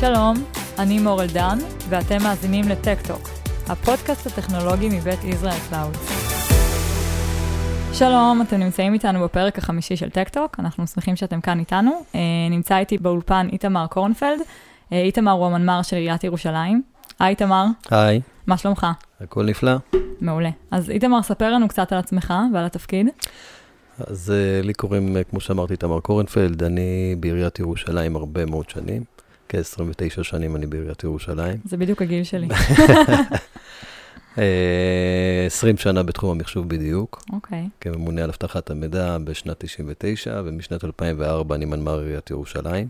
שלום, 0.00 0.34
אני 0.78 0.98
מור 0.98 1.22
אלדן, 1.22 1.58
ואתם 1.88 2.22
מאזינים 2.22 2.68
לטק-טוק, 2.68 3.28
הפודקאסט 3.66 4.26
הטכנולוגי 4.26 4.88
מבית 4.88 5.24
ישראל 5.24 5.58
קלאוד. 5.70 5.96
שלום, 7.92 8.42
אתם 8.42 8.56
נמצאים 8.56 8.94
איתנו 8.94 9.24
בפרק 9.24 9.58
החמישי 9.58 9.96
של 9.96 10.10
טק-טוק, 10.10 10.60
אנחנו 10.60 10.86
שמחים 10.86 11.16
שאתם 11.16 11.40
כאן 11.40 11.58
איתנו. 11.58 11.90
אה, 12.14 12.20
נמצא 12.50 12.78
איתי 12.78 12.98
באולפן 12.98 13.48
איתמר 13.52 13.86
קורנפלד. 13.86 14.40
אה, 14.92 15.02
איתמר 15.02 15.32
הוא 15.32 15.46
המנמ"ר 15.46 15.82
של 15.82 15.96
עיריית 15.96 16.24
ירושלים. 16.24 16.82
היי 17.18 17.30
איתמר. 17.30 17.64
היי. 17.90 18.20
מה 18.46 18.56
שלומך? 18.56 18.86
הכל 19.20 19.44
נפלא. 19.44 19.72
מעולה. 20.20 20.50
אז 20.70 20.90
איתמר, 20.90 21.22
ספר 21.22 21.50
לנו 21.50 21.68
קצת 21.68 21.92
על 21.92 21.98
עצמך 21.98 22.34
ועל 22.54 22.64
התפקיד. 22.64 23.08
אז 23.98 24.32
אה, 24.32 24.66
לי 24.66 24.74
קוראים, 24.74 25.16
כמו 25.30 25.40
שאמרתי, 25.40 25.72
איתמר 25.72 26.00
קורנפלד, 26.00 26.62
אני 26.62 27.16
בעיריית 27.20 27.58
ירושלים 27.58 28.16
הרבה 28.16 28.46
מאוד 28.46 28.70
שנים. 28.70 29.15
כ-29 29.48 30.22
שנים 30.22 30.56
אני 30.56 30.66
בעיריית 30.66 31.04
ירושלים. 31.04 31.56
זה 31.64 31.76
בדיוק 31.76 32.02
הגיל 32.02 32.24
שלי. 32.24 32.48
20 35.46 35.76
שנה 35.76 36.02
בתחום 36.02 36.30
המחשוב 36.30 36.68
בדיוק. 36.68 37.24
אוקיי. 37.32 37.64
Okay. 37.64 37.68
כממונה 37.80 38.24
על 38.24 38.30
אבטחת 38.30 38.70
המידע 38.70 39.18
בשנת 39.24 39.56
99, 39.58 40.40
ומשנת 40.44 40.84
2004 40.84 41.54
אני 41.54 41.64
מנמ"ר 41.64 41.98
עיריית 41.98 42.30
ירושלים. 42.30 42.86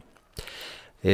אה, 1.05 1.10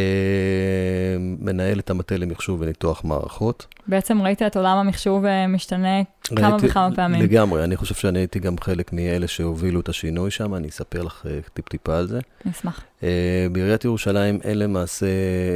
מנהל 1.18 1.78
את 1.78 1.90
המטה 1.90 2.16
למחשוב 2.16 2.60
וניתוח 2.60 3.04
מערכות. 3.04 3.66
בעצם 3.86 4.23
ראית 4.23 4.42
את 4.42 4.56
עולם 4.56 4.78
המחשוב 4.78 5.24
אה, 5.24 5.46
משתנה 5.46 6.02
כמה 6.23 6.56
וכמה 6.62 6.88
פעמים. 6.96 7.23
לגמרי, 7.23 7.64
אני 7.64 7.77
חושב 7.77 7.95
שאני 7.95 8.18
הייתי 8.18 8.38
גם 8.38 8.59
חלק 8.60 8.92
מאלה 8.92 9.28
שהובילו 9.28 9.80
את 9.80 9.88
השינוי 9.88 10.30
שם, 10.30 10.54
אני 10.54 10.68
אספר 10.68 11.02
לך 11.02 11.26
אה, 11.26 11.38
טיפ-טיפה 11.54 11.98
על 11.98 12.06
זה. 12.06 12.20
נשמח. 12.45 12.84
בעיריית 13.52 13.84
ירושלים 13.84 14.40
אין 14.45 14.59
למעשה 14.59 15.06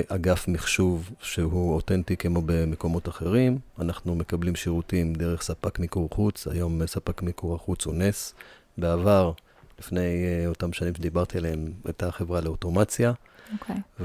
אגף 0.08 0.48
מחשוב 0.48 1.10
שהוא 1.20 1.74
אותנטי 1.74 2.16
כמו 2.16 2.42
במקומות 2.46 3.08
אחרים. 3.08 3.58
אנחנו 3.80 4.14
מקבלים 4.14 4.56
שירותים 4.56 5.14
דרך 5.14 5.42
ספק 5.42 5.78
מיקור 5.78 6.08
חוץ, 6.14 6.46
היום 6.48 6.86
ספק 6.86 7.22
מיקור 7.22 7.54
החוץ 7.54 7.86
הוא 7.86 7.94
נס. 7.94 8.34
בעבר, 8.78 9.32
לפני 9.78 10.24
אותם 10.46 10.72
שנים 10.72 10.94
שדיברתי 10.94 11.38
עליהם, 11.38 11.72
הייתה 11.84 12.10
חברה 12.10 12.40
לאוטומציה. 12.40 13.12
אוקיי. 13.52 13.76
Okay. 13.76 14.02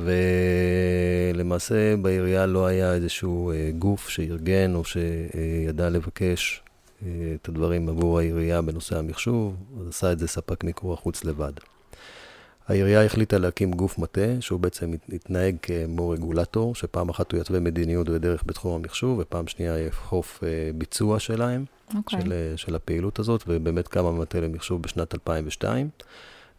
ולמעשה 1.36 1.98
בעירייה 1.98 2.46
לא 2.46 2.66
היה 2.66 2.94
איזשהו 2.94 3.52
אה, 3.52 3.72
גוף 3.80 4.10
שארגן 4.10 4.76
או 4.76 4.84
שידע 4.84 5.90
לבקש 5.90 6.62
אה, 7.06 7.08
את 7.42 7.50
הדברים 7.50 7.90
עבור 7.90 8.20
העירייה 8.20 8.62
בנושא 8.62 8.98
המחשוב, 8.98 9.56
אז 9.82 9.88
עשה 9.88 10.12
את 10.12 10.20
זה 10.20 10.28
ספק 10.28 10.64
מיקור 10.64 10.94
החוץ 10.94 11.24
לבד. 11.24 11.54
העירייה 12.67 13.06
החליטה 13.06 13.38
להקים 13.38 13.72
גוף 13.72 14.00
מטה, 14.00 14.42
שהוא 14.42 14.59
בעצם 14.59 14.94
יתנהג 15.09 15.56
כמו 15.62 16.09
רגולטור, 16.09 16.76
שפעם 16.76 17.09
אחת 17.09 17.31
הוא 17.31 17.42
יתווה 17.42 17.59
מדיניות 17.59 18.09
ודרך 18.09 18.44
בתחום 18.45 18.76
המחשוב, 18.76 19.20
ופעם 19.20 19.48
שנייה 19.48 19.80
יאכוף 19.80 20.44
אה, 20.44 20.50
ביצוע 20.76 21.20
שלהם, 21.20 21.66
okay. 21.90 21.98
אוקיי. 21.98 22.22
של, 22.22 22.53
של 22.56 22.76
הפעילות 22.76 23.20
הזאת, 23.20 23.44
ובאמת 23.48 23.88
קמה 23.88 24.12
מטה 24.12 24.40
למחשוב 24.40 24.81
בשנת 24.81 25.14
2002. 25.14 25.90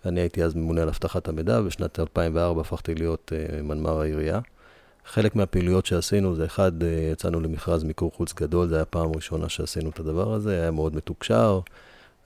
אני 0.07 0.21
הייתי 0.21 0.45
אז 0.45 0.55
ממונה 0.55 0.83
על 0.83 0.89
אבטחת 0.89 1.29
המידע, 1.29 1.61
בשנת 1.61 2.01
2004 2.01 2.61
הפכתי 2.61 2.95
להיות 2.95 3.33
uh, 3.35 3.63
מנמ"ר 3.63 4.01
העירייה. 4.01 4.41
חלק 5.07 5.37
מהפעילויות 5.37 5.87
שעשינו 5.87 6.35
זה 6.35 6.45
אחד, 6.45 6.83
uh, 6.83 6.85
יצאנו 7.13 7.41
למכרז 7.41 7.85
מיקור 7.85 8.11
חוץ 8.15 8.33
גדול, 8.33 8.69
זו 8.69 8.75
הייתה 8.75 8.91
פעם 8.91 9.13
ראשונה 9.15 9.49
שעשינו 9.49 9.91
את 9.91 10.01
הדבר 10.01 10.33
הזה, 10.33 10.61
היה 10.61 10.71
מאוד 10.71 10.97
מתוקשר. 10.97 11.61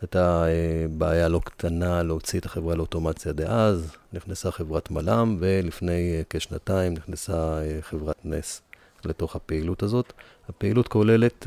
הייתה 0.01 0.45
uh, 0.45 0.99
בעיה 0.99 1.29
לא 1.29 1.41
קטנה 1.45 2.03
להוציא 2.03 2.41
את 2.41 2.45
החברה 2.45 2.75
לאוטומציה 2.75 3.33
דאז, 3.33 3.97
נכנסה 4.13 4.51
חברת 4.51 4.91
מל"ם, 4.91 5.37
ולפני 5.41 6.21
uh, 6.21 6.25
כשנתיים 6.31 6.95
נכנסה 6.95 7.59
uh, 7.61 7.83
חברת 7.83 8.17
נס 8.25 8.63
לתוך 9.05 9.37
הפעילות 9.37 9.83
הזאת. 9.83 10.13
הפעילות 10.49 10.89
כוללת 10.89 11.47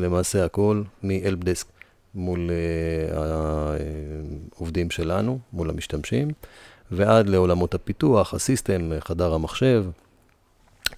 למעשה 0.00 0.44
הכל 0.44 0.82
מ-Helpdesk 1.02 1.64
מול 2.14 2.50
העובדים 4.56 4.90
שלנו, 4.90 5.38
מול 5.52 5.70
המשתמשים, 5.70 6.28
ועד 6.90 7.28
לעולמות 7.28 7.74
הפיתוח, 7.74 8.34
הסיסטם, 8.34 8.90
חדר 9.00 9.34
המחשב, 9.34 9.84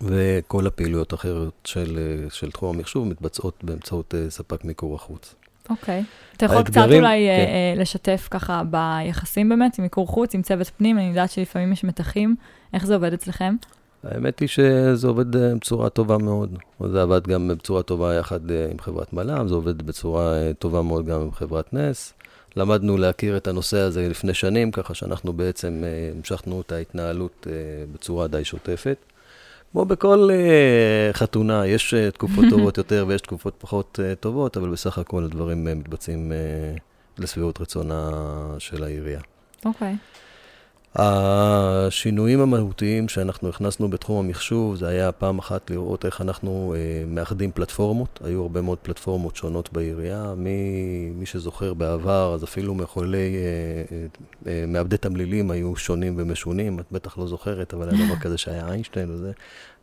וכל 0.01 0.67
הפעילויות 0.67 1.13
האחרות 1.13 1.55
של, 1.65 1.99
של 2.31 2.51
תחום 2.51 2.77
המחשוב 2.77 3.09
מתבצעות 3.09 3.65
באמצעות 3.65 4.15
ספק 4.29 4.65
מיקור 4.65 4.95
החוץ. 4.95 5.35
אוקיי. 5.71 6.01
Okay. 6.01 6.37
אתה 6.37 6.45
יכול 6.47 6.63
קצת 6.63 6.87
אולי 6.95 7.27
כן. 7.29 7.81
לשתף 7.81 8.29
ככה 8.31 8.63
ביחסים 8.71 9.49
באמת 9.49 9.79
עם 9.79 9.85
מיקור 9.85 10.07
חוץ, 10.07 10.35
עם 10.35 10.43
צוות 10.43 10.71
פנים, 10.77 10.99
אני 10.99 11.09
יודעת 11.09 11.31
שלפעמים 11.31 11.73
יש 11.73 11.85
מתחים, 11.85 12.37
איך 12.75 12.87
זה 12.87 12.95
עובד 12.95 13.13
אצלכם? 13.13 13.55
האמת 14.05 14.39
היא 14.39 14.49
שזה 14.49 15.09
עובד 15.09 15.37
אה, 15.37 15.55
בצורה 15.55 15.89
טובה 15.89 16.19
מאוד. 16.19 16.59
זה 16.93 17.03
עבד 17.03 17.27
גם 17.27 17.49
בצורה 17.49 17.83
טובה 17.83 18.15
יחד 18.15 18.51
אה, 18.51 18.69
עם 18.71 18.79
חברת 18.79 19.13
מל"ם, 19.13 19.49
זה 19.49 19.55
עובד 19.55 19.83
בצורה 19.83 20.35
אה, 20.35 20.53
טובה 20.59 20.83
מאוד 20.83 21.07
גם 21.07 21.21
עם 21.21 21.33
חברת 21.33 21.75
נס. 21.75 22.13
למדנו 22.57 22.97
להכיר 22.97 23.37
את 23.37 23.49
הנושא 23.49 23.79
הזה 23.79 24.09
לפני 24.09 24.35
שנים, 24.35 24.71
ככה 24.71 24.95
שאנחנו 24.95 25.33
בעצם 25.33 25.83
המשכנו 26.17 26.61
את 26.61 26.73
ההתנהלות 26.73 27.47
בצורה 27.93 28.27
די 28.27 28.45
שוטפת. 28.45 28.97
כמו 29.73 29.85
בכל 29.85 30.29
חתונה, 31.13 31.67
יש 31.67 31.95
תקופות 32.15 32.45
טובות 32.51 32.79
יותר 32.79 33.05
ויש 33.09 33.21
תקופות 33.21 33.55
פחות 33.59 33.99
טובות, 34.21 34.57
אבל 34.57 34.69
בסך 34.69 34.99
הכל 34.99 35.25
הדברים 35.25 35.65
מתבצעים 35.65 36.33
לשביעות 37.19 37.61
רצונה 37.61 38.11
של 38.59 38.85
העירייה. 38.85 39.21
אוקיי. 39.65 39.93
Okay. 39.93 40.30
השינויים 40.95 42.41
המהותיים 42.41 43.09
שאנחנו 43.09 43.49
הכנסנו 43.49 43.91
בתחום 43.91 44.25
המחשוב, 44.27 44.77
זה 44.77 44.89
היה 44.89 45.13
פעם 45.13 45.39
אחת 45.39 45.71
לראות 45.71 46.05
איך 46.05 46.21
אנחנו 46.21 46.75
אה, 46.77 47.05
מאחדים 47.07 47.53
פלטפורמות. 47.53 48.21
היו 48.25 48.43
הרבה 48.43 48.61
מאוד 48.61 48.79
פלטפורמות 48.79 49.37
שונות 49.37 49.73
בעירייה. 49.73 50.35
מי, 50.37 50.61
מי 51.15 51.27
שזוכר 51.27 51.75
בעבר, 51.75 52.35
אז 52.35 52.45
אפילו 52.45 52.75
מחולי, 52.75 53.37
אה, 53.37 53.97
אה, 53.97 54.07
אה, 54.47 54.65
מעבדי 54.67 54.97
תמלילים 54.97 55.51
היו 55.51 55.77
שונים 55.77 56.15
ומשונים. 56.19 56.81
את 56.81 56.85
בטח 56.93 57.19
לא 57.19 57.27
זוכרת, 57.27 57.75
אבל 57.75 57.89
היה 57.89 58.07
דבר 58.07 58.17
כזה 58.25 58.39
שהיה 58.39 58.69
איינשטיין 58.69 59.11
וזה. 59.11 59.33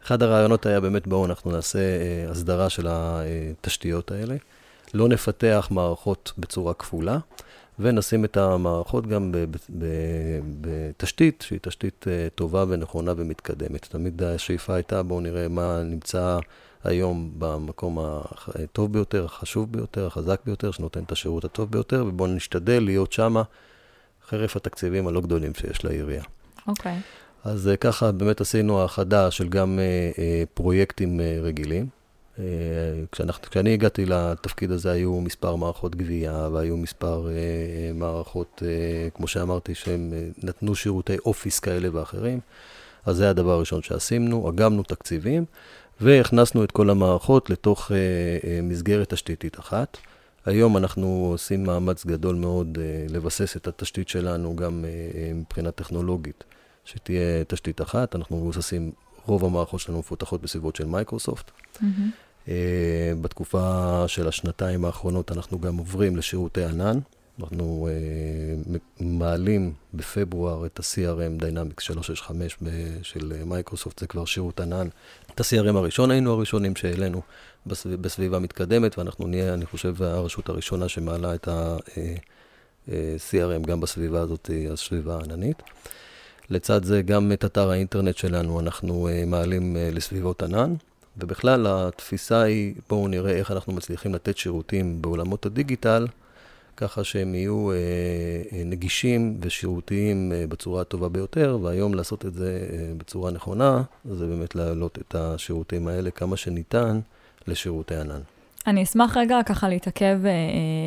אחד 0.04 0.24
הרעיונות 0.24 0.66
היה 0.66 0.80
באמת, 0.80 1.08
בואו 1.08 1.26
אנחנו 1.26 1.52
נעשה 1.52 1.80
אה, 1.80 2.32
הסדרה 2.32 2.70
של 2.70 2.88
התשתיות 2.90 4.12
האלה. 4.12 4.36
לא 4.94 5.08
נפתח 5.08 5.68
מערכות 5.72 6.34
בצורה 6.38 6.74
כפולה. 6.74 7.18
ונשים 7.80 8.26
את 8.26 8.38
המערכות 8.38 9.08
גם 9.08 9.32
בתשתית 10.62 11.44
שהיא 11.48 11.60
תשתית 11.62 12.06
אה, 12.08 12.28
טובה 12.36 12.66
ונכונה 12.68 13.14
ומתקדמת. 13.18 13.86
תמיד 13.86 14.24
השאיפה 14.24 14.76
הייתה, 14.76 15.04
בואו 15.04 15.22
נראה 15.22 15.48
מה 15.48 15.82
נמצא 15.84 16.40
היום 16.84 17.32
במקום 17.38 17.98
הטוב 18.02 18.94
ביותר, 18.94 19.26
החשוב 19.26 19.72
ביותר, 19.72 20.08
החזק 20.08 20.42
ביותר, 20.46 20.72
שנותן 20.72 21.04
את 21.04 21.12
השירות 21.12 21.46
הטוב 21.46 21.72
ביותר, 21.72 22.06
ובואו 22.08 22.30
נשתדל 22.30 22.84
להיות 22.84 23.14
שמה 23.14 23.44
חרף 24.28 24.56
התקציבים 24.56 25.08
הלא 25.08 25.22
גדולים 25.22 25.54
שיש 25.54 25.86
לעירייה. 25.86 26.24
אוקיי. 26.68 26.98
Okay. 26.98 27.50
אז 27.50 27.68
אה, 27.68 27.78
ככה 27.78 28.12
באמת 28.12 28.42
עשינו 28.42 28.82
האחדה 28.82 29.32
של 29.32 29.50
גם 29.50 29.80
אה, 29.80 30.44
פרויקטים 30.54 31.22
רגילים, 31.42 31.97
כשאנחנו, 33.12 33.50
כשאני 33.50 33.74
הגעתי 33.74 34.06
לתפקיד 34.06 34.72
הזה 34.72 34.92
היו 34.92 35.22
מספר 35.22 35.56
מערכות 35.56 35.96
גבייה 35.96 36.50
והיו 36.54 36.78
מספר 36.78 37.28
אה, 37.30 37.92
מערכות, 37.94 38.64
אה, 38.66 39.10
כמו 39.14 39.28
שאמרתי, 39.28 39.76
שהם 39.76 40.14
אה, 40.14 40.28
נתנו 40.44 40.76
שירותי 40.76 41.18
אופיס 41.26 41.60
כאלה 41.60 41.90
ואחרים. 41.94 42.40
אז 43.06 43.16
זה 43.16 43.30
הדבר 43.30 43.52
הראשון 43.52 43.82
שעשינו, 43.82 44.50
אגמנו 44.50 44.84
תקציבים 44.84 45.46
והכנסנו 46.02 46.64
את 46.64 46.72
כל 46.72 46.90
המערכות 46.90 47.50
לתוך 47.50 47.92
אה, 47.92 47.98
אה, 48.50 48.60
מסגרת 48.64 49.14
תשתיתית 49.14 49.60
אחת. 49.60 49.98
היום 50.46 50.78
אנחנו 50.78 51.28
עושים 51.32 51.64
מאמץ 51.64 52.06
גדול 52.06 52.36
מאוד 52.36 52.78
אה, 52.82 53.06
לבסס 53.10 53.58
את 53.58 53.68
התשתית 53.68 54.10
שלנו 54.10 54.56
גם 54.56 54.86
אה, 54.86 54.90
אה 54.90 55.34
מבחינה 55.34 55.72
טכנולוגית, 55.72 56.44
שתהיה 56.86 57.44
תשתית 57.44 57.82
אחת. 57.82 58.16
אנחנו 58.16 58.38
מבוססים, 58.38 58.92
רוב 59.26 59.46
המערכות 59.46 59.80
שלנו 59.80 60.00
מפותחות 60.00 60.42
בסביבות 60.42 60.76
של 60.76 60.86
מייקרוסופט. 60.86 61.52
אהמ. 61.52 61.84
אה, 62.48 63.14
בתקופה 63.22 64.04
של 64.08 64.28
השנתיים 64.28 64.86
האחרונות 64.86 65.32
אנחנו 65.32 65.60
גם 65.60 65.78
עוברים 65.78 66.18
לשירותי 66.18 66.64
ענן. 66.64 67.00
אנחנו 67.40 67.90
אה, 68.70 68.78
מעלים 69.00 69.74
בפברואר 69.94 70.66
את 70.66 70.80
ה-CRM 70.80 71.44
Dynamics 71.44 71.82
365 71.82 72.58
של 73.04 73.44
מייקרוסופט, 73.46 74.00
זה 74.00 74.08
כבר 74.08 74.26
שירות 74.26 74.60
ענן. 74.60 74.88
את 75.34 75.40
ה-CRM 75.40 75.78
הראשון 75.78 76.12
היינו 76.12 76.34
הראשונים 76.34 76.76
שהעלינו 76.76 77.22
בסביב, 77.66 78.02
בסביבה 78.02 78.40
מתקדמת, 78.40 78.98
ואנחנו 78.98 79.28
נהיה, 79.28 79.54
אני 79.54 79.66
חושב, 79.66 80.04
הרשות 80.04 80.50
הראשונה 80.50 80.90
שמעלה 80.90 81.36
את 81.36 81.48
ה-CRM 81.48 83.52
אה, 83.52 83.58
גם 83.68 83.80
בסביבה 83.80 84.22
הזאת, 84.22 84.50
הסביבה 84.72 85.16
העננית. 85.16 85.64
לצד 86.50 86.84
זה, 86.84 87.02
גם 87.02 87.32
את 87.32 87.46
אתר 87.46 87.70
האינטרנט 87.70 88.18
שלנו 88.18 88.60
אנחנו 88.60 89.10
מעלים 89.28 89.78
לסביבות 89.80 90.44
ענן. 90.44 90.74
ובכלל, 91.18 91.66
התפיסה 91.70 92.42
היא, 92.42 92.74
בואו 92.90 93.08
נראה 93.08 93.32
איך 93.32 93.52
אנחנו 93.52 93.74
מצליחים 93.74 94.16
לתת 94.16 94.38
שירותים 94.38 95.02
בעולמות 95.02 95.46
הדיגיטל, 95.46 96.08
ככה 96.78 97.04
שהם 97.04 97.36
יהיו 97.36 97.70
נגישים 98.66 99.38
ושירותיים 99.42 100.32
בצורה 100.50 100.82
הטובה 100.82 101.10
ביותר, 101.10 101.60
והיום 101.62 101.94
לעשות 101.94 102.26
את 102.26 102.34
זה 102.34 102.60
בצורה 102.98 103.32
נכונה, 103.32 103.82
זה 104.12 104.26
באמת 104.28 104.56
להעלות 104.56 104.98
את 105.02 105.16
השירותים 105.16 105.88
האלה 105.88 106.12
כמה 106.12 106.38
שניתן 106.38 107.00
לשירותי 107.48 107.96
ענן. 107.96 108.20
אני 108.68 108.84
אשמח 108.84 109.18
רגע 109.18 109.40
ככה 109.46 109.70
להתעכב, 109.70 110.20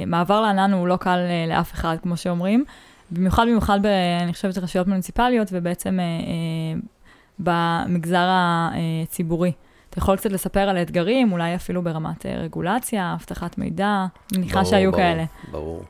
מעבר 0.07 0.41
לענן 0.41 0.73
הוא 0.73 0.89
לא 0.89 0.97
קל 0.97 1.19
לאף 1.49 1.73
אחד, 1.73 1.97
כמו 2.03 2.17
שאומרים. 2.17 2.65
במיוחד 3.11 3.43
במיוחד, 3.47 3.83
ב, 3.83 3.87
אני 4.23 4.33
חושבת, 4.33 4.59
רשויות 4.59 4.87
מוניציפליות, 4.87 5.49
ובעצם 5.53 6.01
אה, 6.01 6.05
אה, 6.05 6.81
במגזר 7.39 8.29
הציבורי. 8.31 9.53
אתה 9.91 9.99
יכול 9.99 10.17
קצת 10.17 10.33
לספר 10.33 10.61
על 10.61 10.77
האתגרים, 10.77 11.33
אולי 11.33 11.55
אפילו 11.55 11.83
ברמת 11.83 12.27
אה, 12.27 12.37
רגולציה, 12.37 13.15
אבטחת 13.15 13.59
מידע, 13.59 14.07
מניחה 14.33 14.55
ברור, 14.55 14.71
שהיו 14.71 14.91
ברור, 14.91 15.03
כאלה. 15.03 15.25
ברור. 15.51 15.85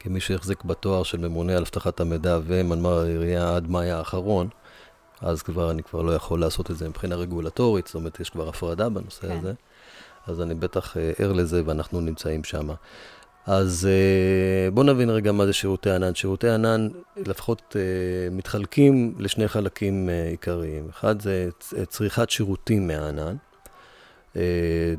כמי 0.00 0.20
שהחזיק 0.20 0.64
בתואר 0.64 1.02
של 1.02 1.28
ממונה 1.28 1.52
על 1.52 1.62
אבטחת 1.62 2.00
המידע 2.00 2.38
ומנמ"ר 2.44 2.98
העירייה 2.98 3.56
עד 3.56 3.70
מאי 3.70 3.90
האחרון, 3.90 4.48
אז 5.20 5.42
כבר 5.42 5.70
אני 5.70 5.82
כבר 5.82 6.02
לא 6.02 6.12
יכול 6.12 6.40
לעשות 6.40 6.70
את 6.70 6.76
זה 6.76 6.88
מבחינה 6.88 7.14
רגולטורית, 7.14 7.86
זאת 7.86 7.94
אומרת, 7.94 8.20
יש 8.20 8.30
כבר 8.30 8.48
הפרדה 8.48 8.88
בנושא 8.88 9.28
כן. 9.28 9.38
הזה. 9.38 9.52
אז 10.26 10.40
אני 10.40 10.54
בטח 10.54 10.96
אה, 10.96 11.12
ער 11.18 11.32
לזה 11.32 11.62
ואנחנו 11.66 12.00
נמצאים 12.00 12.44
שם. 12.44 12.68
אז 13.46 13.88
אה, 13.90 14.70
בואו 14.70 14.86
נבין 14.86 15.10
רגע 15.10 15.32
מה 15.32 15.46
זה 15.46 15.52
שירותי 15.52 15.90
ענן. 15.90 16.14
שירותי 16.14 16.48
ענן 16.48 16.88
לפחות 17.16 17.76
אה, 17.78 18.30
מתחלקים 18.36 19.14
לשני 19.18 19.48
חלקים 19.48 20.08
אה, 20.08 20.28
עיקריים. 20.28 20.88
אחד 20.90 21.22
זה 21.22 21.48
צריכת 21.88 22.30
שירותים 22.30 22.86
מהענן. 22.86 23.36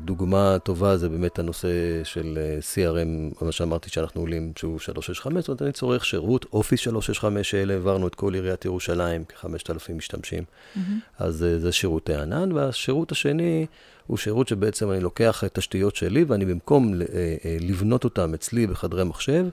דוגמה 0.04 0.56
טובה 0.62 0.96
זה 0.96 1.08
באמת 1.08 1.38
הנושא 1.38 1.68
של 2.04 2.38
CRM, 2.74 3.44
מה 3.44 3.52
שאמרתי 3.52 3.90
שאנחנו 3.90 4.20
עולים, 4.20 4.52
שהוא 4.56 4.78
365, 4.78 5.40
זאת 5.40 5.48
אומרת, 5.48 5.62
אני 5.62 5.72
צורך 5.72 6.04
שירות, 6.04 6.46
אופיס 6.52 6.80
365, 6.80 7.54
אלה 7.54 7.74
העברנו 7.74 8.06
את 8.06 8.14
כל 8.14 8.34
עיריית 8.34 8.64
ירושלים, 8.64 9.24
כ-5,000 9.28 9.92
משתמשים. 9.92 10.42
Mm-hmm. 10.42 10.78
אז 11.18 11.46
זה 11.58 11.72
שירותי 11.72 12.14
ענן. 12.14 12.52
והשירות 12.52 13.12
השני, 13.12 13.66
הוא 14.06 14.16
שירות 14.16 14.48
שבעצם 14.48 14.90
אני 14.90 15.00
לוקח 15.00 15.44
את 15.44 15.58
התשתיות 15.58 15.96
שלי, 15.96 16.24
ואני 16.24 16.44
במקום 16.44 16.94
אה, 16.94 17.06
אה, 17.44 17.56
לבנות 17.60 18.04
אותן 18.04 18.34
אצלי 18.34 18.66
בחדרי 18.66 19.04
מחשב, 19.04 19.46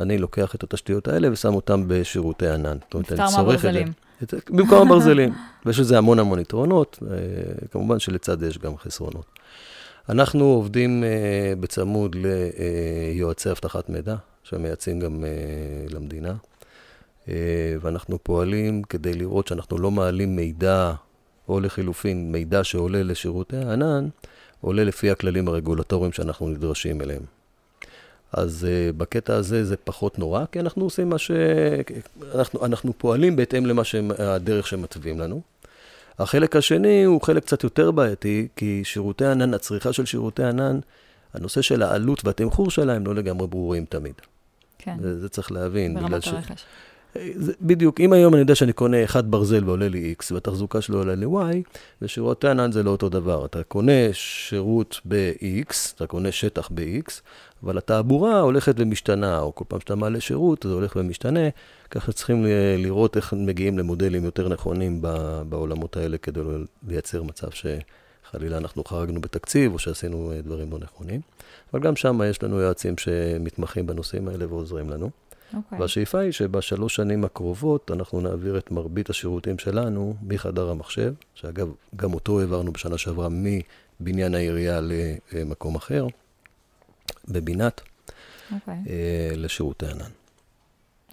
אני 0.00 0.18
לוקח 0.18 0.54
את 0.54 0.62
התשתיות 0.62 1.08
האלה 1.08 1.32
ושם 1.32 1.54
אותן 1.54 1.84
בשירותי 1.86 2.48
ענן. 2.48 2.76
נפטר 2.94 3.26
מהברזלים. 3.36 3.92
במקום 4.50 4.88
הברזלים. 4.88 5.34
ויש 5.66 5.80
לזה 5.80 5.98
המון 5.98 6.18
המון 6.18 6.38
יתרונות, 6.38 6.98
אה, 7.02 7.16
כמובן 7.70 7.98
שלצד 7.98 8.40
זה 8.40 8.48
יש 8.48 8.58
גם 8.58 8.76
חסרונות. 8.76 9.26
אנחנו 10.08 10.44
עובדים 10.44 11.04
בצמוד 11.60 12.16
ליועצי 13.14 13.50
אבטחת 13.50 13.88
מידע, 13.88 14.16
שמייעצים 14.42 15.00
גם 15.00 15.24
למדינה, 15.90 16.34
ואנחנו 17.80 18.18
פועלים 18.22 18.82
כדי 18.82 19.14
לראות 19.14 19.48
שאנחנו 19.48 19.78
לא 19.78 19.90
מעלים 19.90 20.36
מידע 20.36 20.92
או 21.48 21.60
לחילופין 21.60 22.32
מידע 22.32 22.64
שעולה 22.64 23.02
לשירותי 23.02 23.56
הענן, 23.56 24.08
עולה 24.60 24.84
לפי 24.84 25.10
הכללים 25.10 25.48
הרגולטוריים 25.48 26.12
שאנחנו 26.12 26.48
נדרשים 26.48 27.00
אליהם. 27.00 27.39
אז 28.32 28.66
uh, 28.66 28.96
בקטע 28.96 29.34
הזה 29.34 29.64
זה 29.64 29.76
פחות 29.76 30.18
נורא, 30.18 30.44
כי 30.52 30.60
אנחנו 30.60 30.84
עושים 30.84 31.10
מה 31.10 31.18
ש... 31.18 31.30
אנחנו, 32.34 32.66
אנחנו 32.66 32.92
פועלים 32.98 33.36
בהתאם 33.36 33.66
למה 33.66 33.84
שהדרך 33.84 34.66
שמתווים 34.66 35.20
לנו. 35.20 35.40
החלק 36.18 36.56
השני 36.56 37.04
הוא 37.04 37.22
חלק 37.22 37.42
קצת 37.42 37.64
יותר 37.64 37.90
בעייתי, 37.90 38.48
כי 38.56 38.80
שירותי 38.84 39.26
ענן, 39.26 39.54
הצריכה 39.54 39.92
של 39.92 40.04
שירותי 40.04 40.44
ענן, 40.44 40.78
הנושא 41.34 41.62
של 41.62 41.82
העלות 41.82 42.24
והתמחור 42.24 42.70
שלהם 42.70 43.06
לא 43.06 43.14
לגמרי 43.14 43.46
ברורים 43.46 43.84
תמיד. 43.84 44.14
כן. 44.78 44.96
זה, 45.00 45.20
זה 45.20 45.28
צריך 45.28 45.52
להבין. 45.52 45.94
ברמת 45.94 46.26
הרכש. 46.26 46.60
ש... 46.60 46.64
בדיוק, 47.60 48.00
אם 48.00 48.12
היום 48.12 48.34
אני 48.34 48.40
יודע 48.40 48.54
שאני 48.54 48.72
קונה 48.72 49.04
אחד 49.04 49.30
ברזל 49.30 49.64
ועולה 49.64 49.88
לי 49.88 50.14
X, 50.18 50.34
והתחזוקה 50.34 50.80
שלו 50.80 50.98
עולה 50.98 51.14
לי 51.14 51.26
Y, 51.26 51.78
ושירותי 52.02 52.48
ענן 52.48 52.72
זה 52.72 52.82
לא 52.82 52.90
אותו 52.90 53.08
דבר. 53.08 53.44
אתה 53.44 53.62
קונה 53.62 54.12
שירות 54.12 55.00
ב-X, 55.04 55.74
אתה 55.94 56.06
קונה 56.06 56.32
שטח 56.32 56.68
ב-X, 56.74 57.12
אבל 57.62 57.78
התעבורה 57.78 58.40
הולכת 58.40 58.74
ומשתנה, 58.78 59.40
או 59.40 59.54
כל 59.54 59.64
פעם 59.68 59.80
שאתה 59.80 59.94
מעלה 59.94 60.20
שירות, 60.20 60.62
זה 60.62 60.72
הולך 60.72 60.96
ומשתנה, 60.96 61.40
ככה 61.90 62.12
צריכים 62.12 62.46
לראות 62.78 63.16
איך 63.16 63.32
מגיעים 63.32 63.78
למודלים 63.78 64.24
יותר 64.24 64.48
נכונים 64.48 65.02
בעולמות 65.48 65.96
האלה 65.96 66.18
כדי 66.18 66.40
לייצר 66.88 67.22
מצב 67.22 67.48
שחלילה 67.50 68.56
אנחנו 68.56 68.84
חרגנו 68.84 69.20
בתקציב, 69.20 69.72
או 69.72 69.78
שעשינו 69.78 70.32
דברים 70.44 70.70
לא 70.72 70.78
נכונים. 70.78 71.20
אבל 71.72 71.82
גם 71.82 71.96
שם 71.96 72.20
יש 72.30 72.42
לנו 72.42 72.60
יועצים 72.60 72.98
שמתמחים 72.98 73.86
בנושאים 73.86 74.28
האלה 74.28 74.46
ועוזרים 74.48 74.90
לנו. 74.90 75.10
Okay. 75.52 75.56
אוקיי. 75.56 75.80
והשאיפה 75.80 76.18
היא 76.18 76.32
שבשלוש 76.32 76.96
שנים 76.96 77.24
הקרובות 77.24 77.90
אנחנו 77.90 78.20
נעביר 78.20 78.58
את 78.58 78.70
מרבית 78.70 79.10
השירותים 79.10 79.58
שלנו 79.58 80.14
מחדר 80.22 80.70
המחשב, 80.70 81.14
שאגב, 81.34 81.68
גם 81.96 82.14
אותו 82.14 82.40
העברנו 82.40 82.72
בשנה 82.72 82.98
שעברה 82.98 83.28
מבניין 83.30 84.34
העירייה 84.34 84.80
למקום 85.32 85.74
אחר, 85.74 86.06
בבינת, 87.28 87.80
okay. 87.80 88.54
אוקיי. 88.54 88.74
אה, 88.88 89.30
לשירותי 89.36 89.86
ענן. 89.86 90.10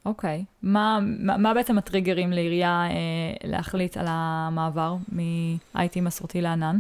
אוקיי. 0.06 0.40
Okay. 0.40 0.58
מה, 0.64 1.00
מה, 1.02 1.38
מה 1.38 1.54
בעצם 1.54 1.78
הטריגרים 1.78 2.32
לעירייה 2.32 2.88
אה, 2.90 3.50
להחליט 3.50 3.98
על 3.98 4.06
המעבר 4.10 4.96
מ-IT 5.12 6.02
מסורתי 6.02 6.42
לענן? 6.42 6.80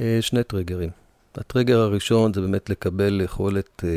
אה, 0.00 0.18
שני 0.20 0.44
טריגרים. 0.44 0.90
הטריגר 1.38 1.78
הראשון 1.78 2.34
זה 2.34 2.40
באמת 2.40 2.70
לקבל 2.70 3.20
יכולת 3.20 3.84
אה, 3.84 3.90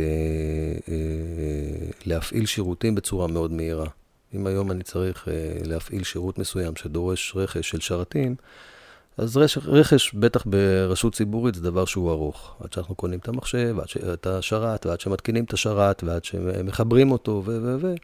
אה, 0.94 1.90
להפעיל 2.06 2.46
שירותים 2.46 2.96
בצורה 2.96 3.28
מאוד 3.28 3.52
מהירה. 3.52 3.88
אם 4.34 4.48
היום 4.48 4.72
אני 4.72 4.84
צריך 4.84 5.28
אה, 5.28 5.34
להפעיל 5.66 6.04
שירות 6.04 6.40
מסוים 6.40 6.76
שדורש 6.76 7.34
רכש 7.36 7.70
של 7.70 7.80
שרתים, 7.80 8.36
אז 9.18 9.38
רכש, 9.38 9.58
רכש, 9.66 10.14
בטח 10.14 10.44
ברשות 10.46 11.16
ציבורית, 11.16 11.56
זה 11.56 11.62
דבר 11.62 11.86
שהוא 11.86 12.12
ארוך. 12.12 12.56
עד 12.64 12.74
שאנחנו 12.74 12.96
קונים 12.96 13.20
את 13.20 13.28
המחשב, 13.28 13.76
עד 13.82 13.90
ש... 13.90 13.98
את 13.98 14.28
השרת, 14.28 14.86
ועד 14.86 15.00
שמתקינים 15.00 15.44
את 15.44 15.54
השרת, 15.54 16.04
ועד 16.04 16.26
שמחברים 16.26 17.12
אותו, 17.12 17.44
ו... 17.46 17.60
ו... 17.62 17.76
ו... 17.82 17.96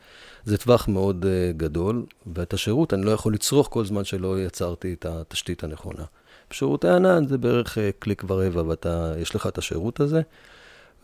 זה 0.46 0.58
טווח 0.58 0.88
מאוד 0.88 1.24
uh, 1.26 1.58
גדול, 1.58 2.06
ואת 2.36 2.54
השירות 2.54 2.94
אני 2.94 3.06
לא 3.06 3.12
יכול 3.12 3.34
לצרוך 3.34 3.68
כל 3.72 3.86
זמן 3.86 4.04
שלא 4.04 4.42
יצרתי 4.42 4.94
את 4.94 5.06
התשתית 5.06 5.64
הנכונה. 5.64 6.04
בשירותי 6.50 6.88
ענן 6.88 7.28
זה 7.28 7.38
בערך 7.38 7.78
אה, 7.78 7.90
קליק 8.00 8.24
ורבע, 8.28 8.62
ויש 8.62 9.36
לך 9.36 9.48
את 9.48 9.58
השירות 9.58 10.00
הזה, 10.00 10.22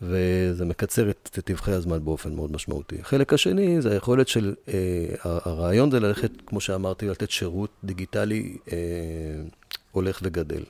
וזה 0.02 0.64
מקצר 0.64 1.10
את 1.10 1.38
טווחי 1.44 1.72
הזמן 1.72 2.04
באופן 2.04 2.34
מאוד 2.34 2.52
משמעותי. 2.52 2.96
החלק 3.00 3.32
השני 3.32 3.82
זה 3.82 3.92
היכולת 3.92 4.28
של, 4.28 4.54
אה, 4.68 4.74
הרעיון 5.22 5.90
זה 5.90 6.00
ללכת, 6.00 6.30
כמו 6.46 6.60
שאמרתי, 6.60 7.08
לתת 7.08 7.30
שירות 7.30 7.70
דיגיטלי 7.84 8.56
אה, 8.72 8.76
הולך 9.92 10.20
וגדל. 10.22 10.62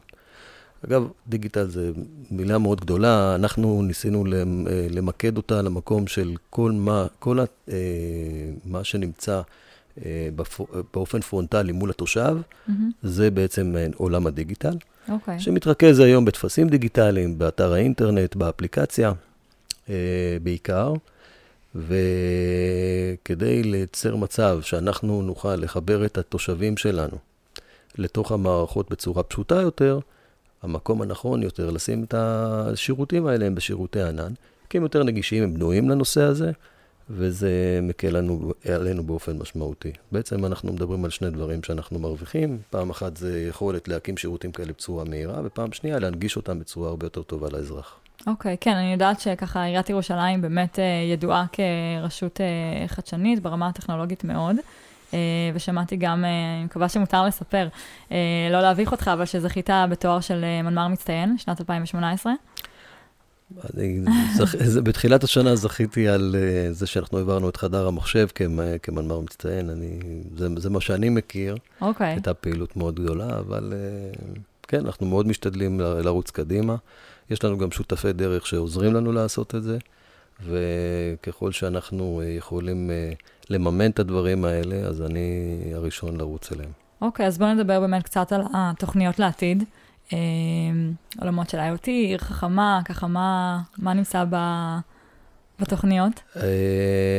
אגב, 0.87 1.09
דיגיטל 1.29 1.69
זה 1.69 1.91
מילה 2.31 2.59
מאוד 2.59 2.81
גדולה, 2.81 3.35
אנחנו 3.35 3.83
ניסינו 3.83 4.25
אה, 4.27 4.43
למקד 4.91 5.37
אותה 5.37 5.63
למקום 5.63 6.07
של 6.07 6.35
כל 6.51 6.73
מה, 6.73 7.07
כל 7.19 7.39
אה, 7.41 7.75
מה 8.65 8.85
שנמצא 8.85 9.41
אה, 10.05 10.29
באופן 10.95 11.21
פרונטלי 11.21 11.73
מול 11.73 11.91
התושב, 11.91 12.37
mm-hmm. 12.37 12.73
זה 13.03 13.31
בעצם 13.31 13.75
עולם 13.95 14.27
הדיגיטל, 14.27 14.73
okay. 14.73 15.13
אוקיי. 15.13 15.41
שמתרכז 15.41 15.99
היום 15.99 16.25
בטפסים 16.25 16.69
דיגיטליים, 16.69 17.39
באתר 17.39 17.73
האינטרנט, 17.73 18.37
באפליקציה 18.37 19.13
בעיקר, 20.43 20.95
וכדי 21.75 23.63
לייצר 23.63 24.17
מצב 24.17 24.59
שאנחנו 24.63 25.23
נוכל 25.23 25.57
לחבר 25.57 26.05
את 26.05 26.19
התושבים 26.19 26.77
שלנו 26.77 27.30
לתוך 27.99 28.33
המערכות 28.33 28.91
בצורה 28.91 29.23
פשוטה 29.23 29.55
יותר, 29.55 29.99
המקום 30.63 31.03
הנכון 31.03 31.43
יותר 31.43 31.71
לשים 31.71 32.05
את 32.05 32.15
השירותים 32.15 33.27
האלה 33.27 33.47
הם 33.47 33.55
בשירותי 33.55 34.03
ענן, 34.03 34.33
כי 34.69 34.79
הם 34.79 34.83
יותר 34.83 35.03
נגישים, 35.03 35.43
הם 35.43 35.55
בנויים 35.55 35.91
לנושא 35.91 36.23
הזה, 36.23 36.53
וזה 37.11 37.81
מקל 37.83 38.17
לנו, 38.17 38.53
עלינו 38.75 39.03
באופן 39.03 39.39
משמעותי. 39.39 39.93
בעצם 40.13 40.45
אנחנו 40.45 40.73
מדברים 40.73 41.05
על 41.05 41.11
שני 41.11 41.31
דברים 41.31 41.63
שאנחנו 41.63 41.99
מרוויחים. 41.99 42.59
פעם 42.71 42.91
אחת 42.91 43.17
זה 43.17 43.41
יכולת 43.41 43.89
להקים 43.89 44.17
שירותים 44.17 44.53
כאלה 44.53 44.73
בצורה 44.73 45.05
מהירה, 45.05 45.41
ופעם 45.45 45.73
שנייה 45.73 45.99
להנגיש 45.99 46.37
אותם 46.37 46.59
בצורה 46.59 46.89
הרבה 46.89 47.07
יותר 47.07 47.23
טובה 47.23 47.49
לאזרח. 47.53 47.97
אוקיי, 48.27 48.55
okay, 48.55 48.57
כן, 48.61 48.77
אני 48.77 48.93
יודעת 48.93 49.21
שככה 49.21 49.65
עיריית 49.65 49.91
ירושלים 49.91 50.43
באמת 50.43 50.77
uh, 50.77 51.13
ידועה 51.13 51.47
כרשות 51.53 52.41
uh, 52.41 52.89
חדשנית 52.89 53.43
ברמה 53.43 53.69
הטכנולוגית 53.69 54.25
מאוד. 54.25 54.57
Uh, 55.11 55.15
ושמעתי 55.55 55.97
גם, 55.97 56.25
uh, 56.25 56.27
אני 56.57 56.65
מקווה 56.65 56.89
שמותר 56.89 57.25
לספר, 57.25 57.69
uh, 58.09 58.13
לא 58.51 58.61
להביך 58.61 58.93
אותך, 58.93 59.11
אבל 59.13 59.25
שזכית 59.25 59.71
בתואר 59.91 60.21
של 60.21 60.45
מנמ"ר 60.65 60.89
מצטיין, 60.89 61.39
שנת 61.39 61.61
2018. 61.61 62.33
אני, 63.75 64.01
זכ... 64.37 64.55
בתחילת 64.85 65.25
השנה 65.25 65.57
זכיתי 65.57 66.09
על 66.09 66.35
uh, 66.35 66.73
זה 66.73 66.87
שאנחנו 66.87 67.19
העברנו 67.19 67.49
את 67.49 67.57
חדר 67.57 67.87
המחשב 67.87 68.27
כמנמ"ר 68.83 69.21
מצטיין. 69.21 69.71
אני, 69.71 69.99
זה, 70.37 70.49
זה 70.57 70.71
מה 70.71 70.81
שאני 70.81 71.09
מכיר. 71.09 71.57
אוקיי. 71.81 72.07
Okay. 72.07 72.11
הייתה 72.11 72.35
פעילות 72.35 72.77
מאוד 72.77 73.01
גדולה, 73.01 73.39
אבל 73.39 73.73
uh, 73.73 74.39
כן, 74.69 74.87
אנחנו 74.87 75.07
מאוד 75.07 75.27
משתדלים 75.27 75.81
לרוץ 75.81 76.31
קדימה. 76.31 76.77
יש 77.31 77.45
לנו 77.45 77.59
גם 77.59 77.71
שותפי 77.71 78.13
דרך 78.13 78.47
שעוזרים 78.47 78.95
לנו 78.95 79.13
לעשות 79.13 79.55
את 79.55 79.63
זה, 79.63 79.79
וככל 80.45 81.53
שאנחנו 81.53 82.23
יכולים 82.39 82.91
לממן 83.51 83.91
את 83.91 83.99
הדברים 83.99 84.45
האלה, 84.45 84.77
אז 84.77 85.03
אני 85.03 85.55
הראשון 85.75 86.17
לרוץ 86.17 86.53
אליהם. 86.53 86.71
אוקיי, 87.03 87.25
okay, 87.25 87.29
אז 87.29 87.39
בואו 87.39 87.55
נדבר 87.55 87.81
באמת 87.81 88.03
קצת 88.03 88.33
על 88.33 88.43
התוכניות 88.55 89.19
לעתיד. 89.19 89.65
עולמות 91.21 91.51
של 91.51 91.59
IoT, 91.59 91.87
עיר 91.87 92.19
חכמה, 92.19 92.81
ככה 92.85 93.07
מה, 93.07 93.61
מה 93.79 93.95
נמצא 93.95 94.25
ב... 94.31 94.37
בתוכניות? 95.61 96.13
Uh, 96.35 96.39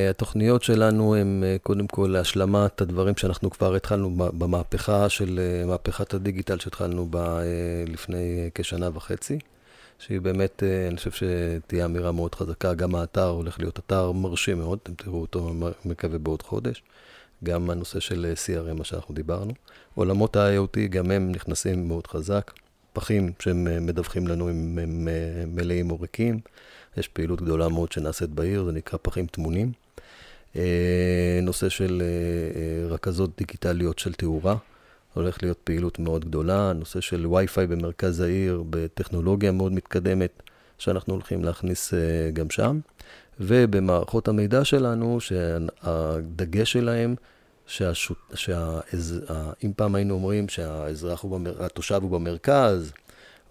התוכניות 0.09 0.63
שלנו 0.63 1.15
הן 1.15 1.43
uh, 1.43 1.63
קודם 1.63 1.87
כל 1.87 2.09
להשלמת 2.13 2.81
הדברים 2.81 3.17
שאנחנו 3.17 3.49
כבר 3.49 3.75
התחלנו 3.75 4.11
במהפכה 4.15 5.09
של 5.09 5.39
uh, 5.63 5.67
מהפכת 5.67 6.13
הדיגיטל 6.13 6.59
שהתחלנו 6.59 7.05
בה 7.05 7.39
uh, 7.39 7.91
לפני 7.91 8.47
uh, 8.47 8.51
כשנה 8.55 8.89
וחצי, 8.93 9.39
שהיא 10.01 10.22
באמת, 10.22 10.63
uh, 10.63 10.89
אני 10.89 10.98
חושב 10.98 11.12
שתהיה 11.12 11.86
אמירה 11.86 12.12
מאוד 12.12 12.36
חזקה, 12.36 12.74
גם 12.74 12.96
האתר 12.96 13.27
הולך 13.29 13.60
להיות 13.60 13.79
אתר 13.79 14.12
מרשים 14.12 14.58
מאוד, 14.58 14.79
אתם 14.84 14.93
תראו 14.93 15.22
אותו, 15.22 15.53
מקווה 15.86 16.17
בעוד 16.17 16.41
חודש. 16.41 16.84
גם 17.43 17.70
הנושא 17.70 18.00
של 18.00 18.34
CRM, 18.46 18.74
מה 18.74 18.84
שאנחנו 18.84 19.15
דיברנו. 19.15 19.53
עולמות 19.96 20.36
ה-IoT, 20.36 20.79
גם 20.89 21.12
הם 21.12 21.31
נכנסים 21.31 21.88
מאוד 21.88 22.08
חזק. 22.08 22.51
פחים 22.93 23.31
שהם 23.39 23.86
מדווחים 23.86 24.27
לנו 24.27 24.50
אם 24.50 24.79
הם 24.79 25.08
מלאים 25.55 25.91
או 25.91 26.00
ריקים. 26.01 26.39
יש 26.98 27.08
פעילות 27.08 27.41
גדולה 27.41 27.70
מאוד 27.70 27.91
שנעשית 27.91 28.29
בעיר, 28.29 28.63
זה 28.65 28.72
נקרא 28.72 29.00
פחים 29.01 29.27
טמונים. 29.27 29.72
אה, 30.55 31.39
נושא 31.41 31.70
של 31.70 32.01
אה, 32.01 32.62
אה, 32.62 32.93
רכזות 32.93 33.29
דיגיטליות 33.38 34.00
של 34.00 34.13
תאורה, 34.13 34.55
הולך 35.13 35.44
להיות 35.44 35.58
פעילות 35.63 36.00
מאוד 36.00 36.25
גדולה. 36.25 36.74
נושא 36.74 37.01
של 37.01 37.25
וי-פיי 37.25 37.68
במרכז 37.68 38.20
העיר, 38.20 38.63
בטכנולוגיה 38.70 39.51
מאוד 39.51 39.72
מתקדמת, 39.72 40.44
שאנחנו 40.77 41.13
הולכים 41.13 41.44
להכניס 41.44 41.94
גם 42.34 42.50
שם. 42.50 42.80
ובמערכות 43.39 44.27
המידע 44.27 44.65
שלנו, 44.65 45.20
שהדגש 45.20 46.72
שלהם, 46.72 47.15
שהשוט, 47.65 48.18
שהאזר, 48.34 49.20
אם 49.63 49.72
פעם 49.75 49.96
היינו 49.96 50.13
אומרים 50.13 50.50
שהאזרח 50.50 51.22
הוא 51.22 51.32
במר, 51.32 51.65
התושב 51.65 52.00
הוא 52.01 52.12
במרכז, 52.12 52.91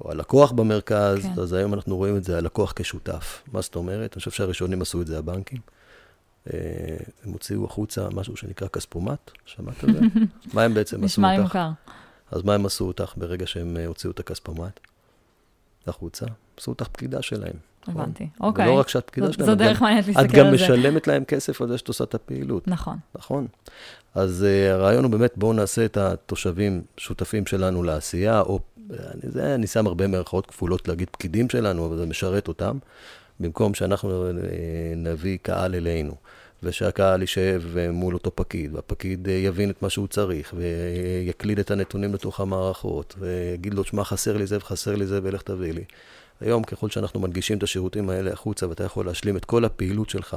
או 0.01 0.11
הלקוח 0.11 0.53
במרכז, 0.53 1.19
כן. 1.23 1.41
אז 1.43 1.53
היום 1.53 1.75
אנחנו 1.75 1.97
רואים 1.97 2.17
את 2.17 2.25
זה, 2.25 2.39
הלקוח 2.39 2.73
כשותף. 2.77 3.43
מה 3.53 3.61
זאת 3.61 3.77
אומרת? 3.77 4.13
אני 4.13 4.19
חושב 4.19 4.31
שהראשונים 4.31 4.83
עשו 4.83 5.03
את 5.03 5.07
זה 5.07 5.19
הבנקים. 5.19 5.61
אה, 6.47 6.59
הם 7.25 7.33
הוציאו 7.33 7.65
החוצה 7.65 8.09
משהו 8.15 8.37
שנקרא 8.37 8.69
כספומט, 8.69 9.31
שמעת 9.47 9.85
על 9.85 9.93
זה? 9.93 10.01
מה 10.55 10.63
הם 10.63 10.75
בעצם 10.75 10.97
עשו 10.97 11.03
אותך? 11.03 11.05
נשמע 11.05 11.33
לי 11.33 11.39
מוכר. 11.39 11.71
אז 12.31 12.43
מה 12.43 12.55
הם 12.55 12.67
עשו 12.67 12.87
אותך 12.87 13.15
ברגע 13.17 13.47
שהם 13.47 13.77
אה, 13.77 13.87
הוציאו 13.87 14.13
את 14.13 14.21
הכספומט? 14.21 14.81
החוצה? 15.87 16.27
עשו 16.57 16.71
אותך 16.71 16.89
פקידה 16.89 17.23
שלהם. 17.23 17.53
נכון? 17.89 18.03
הבנתי, 18.03 18.29
אוקיי. 18.41 18.69
ולא 18.69 18.81
רק 18.81 18.89
שאת 18.89 19.07
פקידה 19.07 19.33
שלהם, 19.33 19.47
זו 19.47 19.55
דרך 19.55 19.83
מעניינת 19.83 20.07
להסתכל 20.07 20.23
על 20.23 20.29
זה. 20.29 20.41
את 20.41 20.47
גם 20.47 20.55
משלמת 20.55 21.07
להם 21.07 21.25
כסף 21.25 21.63
על 21.63 21.69
זה 21.69 21.79
שאת 21.79 21.89
עושה 21.89 22.05
את 22.05 22.15
הפעילות. 22.15 22.69
נכון. 22.69 22.99
נכון. 23.15 23.47
אז 24.15 24.47
uh, 24.47 24.73
הרעיון 24.73 25.05
הוא 25.05 25.13
באמת, 25.13 25.33
בואו 25.37 25.53
נעשה 25.53 25.85
את 25.85 25.97
התושבים 25.97 26.83
שותפים 26.97 27.47
שלנו 27.47 27.83
לעשייה, 27.83 28.41
או 28.41 28.61
זה, 29.23 29.55
אני 29.55 29.67
שם 29.67 29.87
הרבה 29.87 30.07
מערכות 30.07 30.47
כפולות 30.47 30.89
להגיד 30.89 31.09
פקידים 31.11 31.51
שלנו, 31.51 31.87
אבל 31.87 31.97
זה 31.97 32.07
משרת 32.07 32.49
אותם, 32.49 32.79
במקום 33.41 33.75
שאנחנו 33.75 34.27
אה, 34.27 34.33
נביא 34.97 35.39
קהל 35.43 35.75
אלינו, 35.75 36.15
ושהקהל 36.63 37.21
יישב 37.21 37.63
אה, 37.79 37.91
מול 37.91 38.15
אותו 38.15 38.31
פקיד, 38.35 38.75
והפקיד 38.75 39.29
אה, 39.29 39.35
יבין 39.35 39.71
את 39.71 39.83
מה 39.83 39.91
שהוא 39.91 40.07
צריך, 40.07 40.55
ויקליד 40.57 41.59
את 41.59 41.71
הנתונים 41.71 42.15
לתוך 42.15 42.41
המערכות, 42.41 43.15
ויגיד 43.19 43.75
לו, 43.75 43.85
שמע, 43.85 44.05
חסר 44.05 44.37
לי 44.37 44.47
זה 44.47 44.57
וחסר 44.57 44.97
לי 44.97 45.07
זה, 45.07 45.21
ולך 45.23 45.43
תביא 45.43 45.73
לי. 45.73 45.85
היום, 46.41 46.63
ככל 46.63 46.91
שאנחנו 46.91 47.21
מנגישים 47.21 47.59
את 47.59 47.63
השירותים 47.63 48.11
האלה 48.11 48.33
החוצה, 48.33 48.69
ואתה 48.69 48.85
יכול 48.85 49.07
להשלים 49.07 49.37
את 49.37 49.45
כל 49.45 49.65
הפעילות 49.65 50.11
שלך 50.11 50.37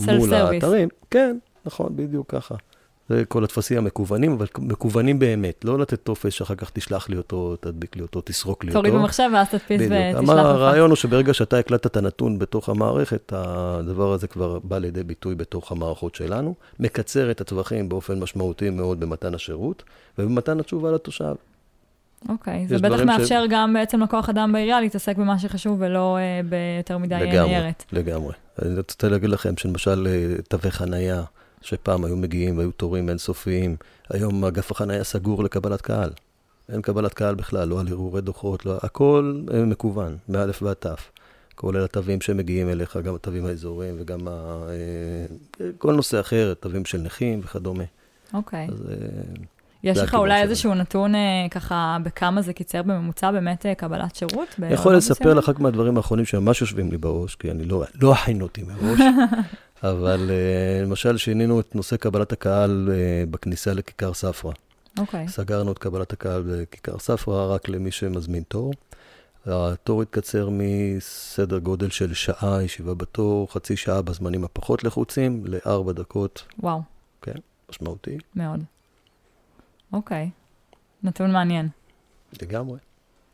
מול 0.00 0.34
האתרים, 0.34 0.88
כן, 1.10 1.38
נכון, 1.64 1.96
בדיוק 1.96 2.30
ככה. 2.30 2.54
זה 3.08 3.24
כל 3.28 3.44
הטפסים 3.44 3.78
המקוונים, 3.78 4.32
אבל 4.32 4.46
מקוונים 4.58 5.18
באמת. 5.18 5.64
לא 5.64 5.78
לתת 5.78 6.02
טופס 6.02 6.32
שאחר 6.32 6.54
כך 6.54 6.70
תשלח 6.70 7.08
לי 7.08 7.16
אותו, 7.16 7.56
תדביק 7.60 7.96
לי 7.96 8.02
אותו, 8.02 8.20
תסרוק 8.20 8.64
לי 8.64 8.70
אותו. 8.70 8.80
תוריד 8.80 8.94
במחשב 8.94 9.30
ואז 9.34 9.48
תדפיס 9.48 9.80
ותשלח 9.80 10.30
לך. 10.30 10.38
הרעיון 10.38 10.90
הוא 10.90 10.96
שברגע 10.96 11.34
שאתה 11.34 11.58
הקלטת 11.58 11.86
את 11.86 11.96
הנתון 11.96 12.38
בתוך 12.38 12.68
המערכת, 12.68 13.32
הדבר 13.36 14.12
הזה 14.12 14.26
כבר 14.26 14.58
בא 14.58 14.78
לידי 14.78 15.02
ביטוי 15.02 15.34
בתוך 15.34 15.72
המערכות 15.72 16.14
שלנו, 16.14 16.54
מקצר 16.80 17.30
את 17.30 17.40
הטווחים 17.40 17.88
באופן 17.88 18.20
משמעותי 18.20 18.70
מאוד 18.70 19.00
במתן 19.00 19.34
השירות, 19.34 19.82
ובמתן 20.18 20.60
התשובה 20.60 20.90
לתושב. 20.90 21.34
אוקיי, 22.28 22.66
זה 22.68 22.78
בטח 22.78 23.00
מאפשר 23.00 23.44
ש... 23.46 23.50
גם 23.50 23.72
בעצם 23.72 24.02
לכוח 24.02 24.28
אדם 24.28 24.52
בעירייה 24.52 24.80
להתעסק 24.80 25.16
במה 25.16 25.38
שחשוב 25.38 25.76
ולא 25.80 26.18
uh, 26.18 26.46
ביותר 26.48 26.98
מדי 26.98 27.14
ניירת. 27.14 27.84
לגמרי, 27.92 28.12
לגמרי. 28.12 28.32
אני 28.62 28.76
רוצה 28.76 29.08
להגיד 29.08 29.30
לכם 29.30 29.56
שלמשל 29.56 30.06
uh, 30.06 30.42
תווי 30.48 30.70
חנייה, 30.70 31.22
שפעם 31.62 32.04
היו 32.04 32.16
מגיעים 32.16 32.58
והיו 32.58 32.70
תורים 32.72 33.08
אינסופיים, 33.08 33.76
היום 34.10 34.44
אגף 34.44 34.70
החנייה 34.70 35.04
סגור 35.04 35.44
לקבלת 35.44 35.80
קהל. 35.80 36.10
אין 36.68 36.82
קבלת 36.82 37.14
קהל 37.14 37.34
בכלל, 37.34 37.68
לא 37.68 37.80
על 37.80 37.88
הרהורי 37.88 38.20
דוחות, 38.20 38.66
לא, 38.66 38.78
הכל 38.82 39.40
אה, 39.54 39.64
מקוון, 39.64 40.16
מאלף 40.28 40.62
ועד 40.62 40.76
תף. 40.76 41.10
כולל 41.54 41.84
התווים 41.84 42.20
שמגיעים 42.20 42.68
אליך, 42.68 42.96
גם 42.96 43.14
התווים 43.14 43.46
האזוריים 43.46 43.94
וגם 43.98 44.28
ה... 44.28 44.62
אה, 45.60 45.66
כל 45.78 45.94
נושא 45.94 46.20
אחר, 46.20 46.54
תווים 46.60 46.84
של 46.84 46.98
נכים 46.98 47.40
וכדומה. 47.44 47.84
אוקיי. 48.34 48.68
אז... 48.72 48.82
אה, 48.90 48.96
יש 49.84 49.98
לך 49.98 50.14
אולי 50.14 50.42
איזשהו 50.42 50.74
נתון 50.74 51.12
ככה, 51.50 51.96
בכמה 52.02 52.42
זה 52.42 52.52
קיצר 52.52 52.82
בממוצע 52.82 53.30
באמת 53.30 53.66
קבלת 53.76 54.14
שירות? 54.14 54.48
יכול 54.70 54.96
לספר 54.96 55.34
לך 55.34 55.48
רק 55.48 55.58
מהדברים 55.58 55.96
האחרונים 55.96 56.24
שממש 56.24 56.60
יושבים 56.60 56.90
לי 56.90 56.98
בראש, 56.98 57.34
כי 57.34 57.50
אני 57.50 57.64
לא, 57.64 57.84
לא 58.00 58.12
הכין 58.12 58.42
אותי 58.42 58.62
מראש, 58.62 59.00
אבל 59.82 60.30
uh, 60.30 60.86
למשל 60.86 61.16
שינינו 61.16 61.60
את 61.60 61.74
נושא 61.74 61.96
קבלת 61.96 62.32
הקהל 62.32 62.88
uh, 62.88 63.30
בכניסה 63.30 63.74
לכיכר 63.74 64.14
ספרא. 64.14 64.52
אוקיי. 64.98 65.26
Okay. 65.26 65.30
סגרנו 65.30 65.72
את 65.72 65.78
קבלת 65.78 66.12
הקהל 66.12 66.42
בכיכר 66.46 66.98
ספרא 66.98 67.54
רק 67.54 67.68
למי 67.68 67.90
שמזמין 67.90 68.42
תור. 68.42 68.72
התור 69.46 70.02
התקצר 70.02 70.48
מסדר 70.52 71.58
גודל 71.58 71.90
של 71.90 72.14
שעה 72.14 72.62
ישיבה 72.62 72.94
בתור, 72.94 73.52
חצי 73.52 73.76
שעה 73.76 74.02
בזמנים 74.02 74.44
הפחות 74.44 74.84
לחוצים, 74.84 75.44
לארבע 75.46 75.92
דקות. 75.92 76.44
וואו. 76.58 76.82
כן, 77.22 77.34
משמעותי. 77.70 78.18
מאוד. 78.34 78.60
אוקיי. 79.92 80.30
נתון 81.02 81.32
מעניין. 81.32 81.68
לגמרי. 82.42 82.78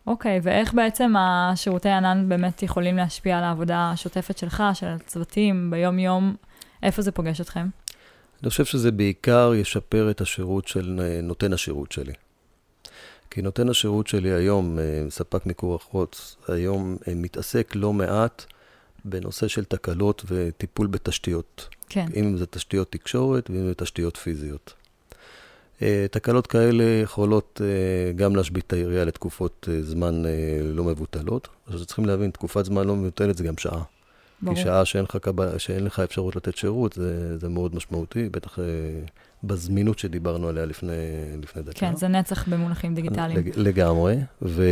אוקיי, 0.08 0.40
ואיך 0.42 0.74
בעצם 0.74 1.14
השירותי 1.18 1.88
ענן 1.88 2.28
באמת 2.28 2.62
יכולים 2.62 2.96
להשפיע 2.96 3.38
על 3.38 3.44
העבודה 3.44 3.90
השוטפת 3.90 4.38
שלך, 4.38 4.62
של 4.74 4.86
הצוותים, 4.86 5.70
ביום-יום? 5.70 6.36
איפה 6.82 7.02
זה 7.02 7.12
פוגש 7.12 7.40
אתכם? 7.40 7.66
אני 8.42 8.50
חושב 8.50 8.64
שזה 8.64 8.90
בעיקר 8.90 9.52
ישפר 9.54 10.10
את 10.10 10.20
השירות 10.20 10.68
של 10.68 11.00
נותן 11.22 11.52
השירות 11.52 11.92
שלי. 11.92 12.12
כי 13.30 13.42
נותן 13.42 13.68
השירות 13.68 14.06
שלי 14.06 14.32
היום, 14.32 14.78
אה, 14.78 15.04
ספק 15.10 15.46
מיקור 15.46 15.74
החוץ, 15.74 16.36
היום 16.48 16.96
אה, 17.08 17.14
מתעסק 17.14 17.72
לא 17.74 17.92
מעט 17.92 18.44
בנושא 19.04 19.48
של 19.48 19.64
תקלות 19.64 20.24
וטיפול 20.26 20.86
בתשתיות. 20.86 21.68
כן. 21.88 22.06
אם 22.16 22.36
זה 22.36 22.46
תשתיות 22.46 22.92
תקשורת 22.92 23.50
ואם 23.50 23.66
זה 23.66 23.74
תשתיות 23.74 24.16
פיזיות. 24.16 24.74
אה, 25.82 26.06
תקלות 26.10 26.46
כאלה 26.46 26.84
יכולות 27.02 27.60
אה, 27.64 28.12
גם 28.12 28.36
להשבית 28.36 28.64
את 28.66 28.72
העירייה 28.72 29.04
לתקופות 29.04 29.68
אה, 29.72 29.82
זמן 29.82 30.22
לא 30.62 30.84
מבוטלות. 30.84 31.48
אז 31.66 31.84
צריכים 31.86 32.06
להבין, 32.06 32.30
תקופת 32.30 32.64
זמן 32.64 32.86
לא 32.86 32.96
מבוטלת 32.96 33.36
זה 33.36 33.44
גם 33.44 33.56
שעה. 33.56 33.82
ברור. 34.42 34.56
כי 34.56 34.62
שעה 34.62 34.84
שאין 34.84 35.04
לך, 35.04 35.18
שאין 35.58 35.84
לך 35.84 36.00
אפשרות 36.00 36.36
לתת 36.36 36.56
שירות, 36.56 36.92
זה, 36.92 37.38
זה 37.38 37.48
מאוד 37.48 37.74
משמעותי, 37.74 38.28
בטח 38.28 38.58
בזמינות 39.44 39.98
שדיברנו 39.98 40.48
עליה 40.48 40.66
לפני, 40.66 40.92
לפני 41.42 41.62
דקה. 41.62 41.80
כן, 41.80 41.96
זה 41.96 42.08
נצח 42.08 42.48
במונחים 42.48 42.94
דיגיטליים. 42.94 43.36
לג, 43.36 43.50
לגמרי, 43.56 44.16
וזה 44.42 44.68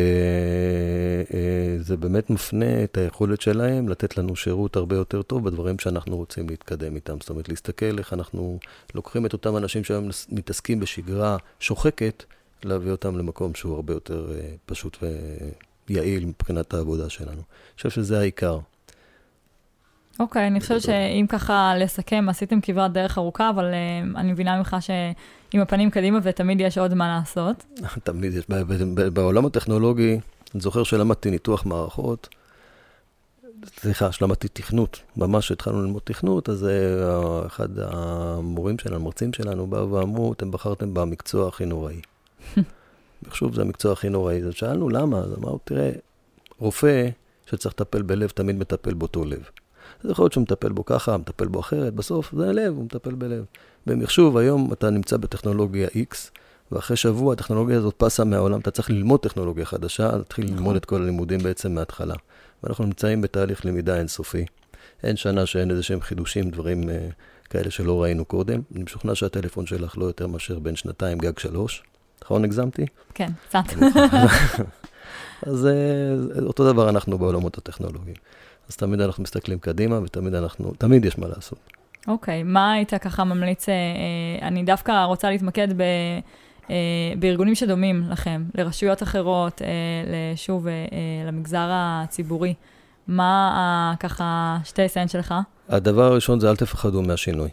באמת 1.97 2.31
מפנה 2.31 2.85
את 2.85 2.97
היכולת 2.97 3.41
שלהם 3.41 3.89
לתת 3.89 4.19
לנו 4.19 4.37
שירות 4.37 4.77
הרבה 4.77 4.97
יותר 4.97 5.23
טוב 5.23 5.45
בדברים 5.45 5.79
שאנחנו 5.79 6.17
רוצים 6.17 6.49
להתקדם 6.49 6.95
איתם. 6.95 7.17
זאת 7.21 7.31
אומרת, 7.31 7.49
להסתכל 7.49 7.99
איך 7.99 8.13
אנחנו 8.13 8.59
לוקחים 8.95 9.27
את 9.27 9.33
אותם 9.33 9.57
אנשים 9.57 9.85
שהיום 9.85 10.09
מתעסקים 10.29 10.81
בשגרה 10.81 11.37
שוחקת, 11.61 12.25
להביא 12.65 12.91
אותם 12.91 13.19
למקום 13.19 13.55
שהוא 13.55 13.75
הרבה 13.75 13.93
יותר 13.93 14.33
פשוט 14.67 14.99
ויעיל 15.89 16.27
מבחינת 16.27 16.75
העבודה 16.75 17.09
שלנו. 17.09 17.31
אני 17.33 17.43
חושב 17.77 17.91
שזה 17.91 18.19
העיקר. 18.19 18.59
אוקיי, 20.21 20.45
okay, 20.45 20.47
אני 20.47 20.61
חושבת 20.61 20.83
שאם 20.83 21.27
ככה 21.29 21.73
לסכם, 21.79 22.27
עשיתם 22.29 22.61
כברת 22.61 22.93
דרך 22.93 23.19
ארוכה, 23.19 23.51
אבל 23.51 23.65
uh, 23.65 24.19
אני 24.19 24.33
מבינה 24.33 24.59
ממך 24.59 24.77
שעם 24.81 25.61
הפנים 25.61 25.91
קדימה 25.91 26.19
ותמיד 26.23 26.61
יש 26.61 26.79
עוד 26.79 26.95
מה 26.95 27.09
לעשות. 27.09 27.65
תמיד 28.05 28.35
יש, 28.35 28.45
בעולם 29.13 29.47
הטכנולוגי, 29.47 30.21
אני 30.55 30.61
זוכר 30.61 30.83
שלמדתי 30.83 31.31
ניתוח 31.31 31.67
מערכות, 31.67 32.29
סליחה, 33.81 34.13
שלמדתי 34.13 34.49
תכנות, 34.49 35.01
ממש 35.17 35.53
התחלנו 35.53 35.83
ללמוד 35.83 36.03
תכנות, 36.05 36.49
אז 36.49 36.67
uh, 36.67 37.47
אחד 37.47 37.69
המורים 37.79 38.79
שלנו, 38.79 38.97
המרצים 38.97 39.33
שלנו, 39.33 39.67
באו 39.67 39.93
ואמרו, 39.93 40.33
אתם 40.33 40.51
בחרתם 40.51 40.95
במקצוע 40.95 41.49
הכי 41.49 41.67
נוראי. 41.67 42.01
מחשוב 43.27 43.55
זה 43.55 43.63
המקצוע 43.63 43.93
הכי 43.93 44.09
נוראי. 44.09 44.43
אז 44.43 44.55
שאלנו 44.55 44.89
למה, 44.89 45.19
אז 45.19 45.35
אמרנו, 45.39 45.59
תראה, 45.65 45.91
רופא 46.59 47.09
שצריך 47.47 47.75
לטפל 47.75 48.03
בלב, 48.03 48.29
תמיד 48.29 48.57
מטפל 48.57 48.95
באותו 48.95 49.25
לב. 49.25 49.49
זה 50.03 50.11
יכול 50.13 50.23
להיות 50.23 50.33
שהוא 50.33 50.43
מטפל 50.43 50.73
בו 50.73 50.85
ככה, 50.85 51.17
מטפל 51.17 51.47
בו 51.47 51.61
אחרת, 51.61 51.95
בסוף 51.95 52.35
זה 52.37 52.49
הלב, 52.49 52.75
הוא 52.77 52.85
מטפל 52.85 53.15
בלב. 53.15 53.45
במחשוב, 53.87 54.37
היום 54.37 54.73
אתה 54.73 54.91
נמצא 54.91 55.17
בטכנולוגיה 55.17 55.89
X, 55.89 56.17
ואחרי 56.73 56.97
שבוע 56.97 57.33
הטכנולוגיה 57.33 57.79
הזאת 57.79 57.95
פסה 57.97 58.25
מהעולם, 58.25 58.61
אתה 58.61 58.71
צריך 58.71 58.91
ללמוד 58.91 59.21
טכנולוגיה 59.21 59.65
חדשה, 59.65 60.17
להתחיל 60.17 60.45
נכון. 60.45 60.57
ללמוד 60.57 60.77
את 60.77 60.85
כל 60.85 61.03
הלימודים 61.03 61.39
בעצם 61.39 61.75
מההתחלה. 61.75 62.15
ואנחנו 62.63 62.85
נמצאים 62.85 63.21
בתהליך 63.21 63.67
למידה 63.67 63.99
אינסופי. 63.99 64.45
אין 65.03 65.17
שנה 65.17 65.47
שאין 65.47 65.71
איזה 65.71 65.83
שהם 65.83 66.01
חידושים, 66.01 66.51
דברים 66.51 66.89
אה, 66.89 67.09
כאלה 67.51 67.71
שלא 67.71 68.03
ראינו 68.03 68.25
קודם. 68.25 68.61
אני 68.75 68.83
משוכנע 68.83 69.15
שהטלפון 69.15 69.67
שלך 69.67 69.99
לא 69.99 70.05
יותר 70.05 70.27
מאשר 70.27 70.59
בין 70.59 70.77
שנתיים, 70.77 71.19
גג 71.19 71.39
שלוש. 71.39 71.83
נכון 72.25 72.45
הגזמתי? 72.45 72.87
כן, 73.15 73.29
קצת. 73.49 73.65
אז 75.43 75.67
אה, 75.67 76.43
אותו 76.47 76.73
דבר 76.73 76.89
אנחנו 76.89 77.19
בעולמות 77.19 77.59
הטכנולוגיים. 77.59 78.17
אז 78.69 78.77
תמיד 78.77 79.01
אנחנו 79.01 79.23
מסתכלים 79.23 79.59
קדימה, 79.59 80.01
ותמיד 80.05 80.35
אנחנו, 80.35 80.73
תמיד 80.79 81.05
יש 81.05 81.19
מה 81.19 81.27
לעשות. 81.29 81.59
אוקיי, 82.09 82.41
okay, 82.41 82.45
מה 82.45 82.73
היית 82.73 82.95
ככה 82.95 83.25
ממליץ? 83.25 83.69
אה, 83.69 83.75
אה, 83.75 84.49
אני 84.49 84.63
דווקא 84.63 85.05
רוצה 85.05 85.31
להתמקד 85.31 85.69
ב... 85.77 85.83
בארגונים 87.19 87.55
שדומים 87.55 88.03
לכם, 88.11 88.45
לרשויות 88.55 89.03
אחרות, 89.03 89.63
שוב, 90.37 90.67
למגזר 91.27 91.69
הציבורי. 91.71 92.55
מה 93.09 93.95
ככה 94.01 94.59
שתי 94.65 94.89
סנט 94.89 95.11
שלך? 95.11 95.35
הדבר 95.69 96.03
הראשון 96.03 96.41
זה 96.41 96.51
אל 96.51 96.57
תפחדו 96.57 97.03
מהשינוי. 97.03 97.49